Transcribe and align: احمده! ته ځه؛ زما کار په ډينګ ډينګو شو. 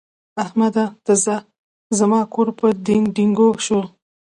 احمده! 0.43 0.85
ته 1.05 1.13
ځه؛ 1.23 1.37
زما 1.99 2.21
کار 2.33 2.47
په 2.59 2.67
ډينګ 2.85 3.05
ډينګو 3.15 3.47
شو. 3.65 3.81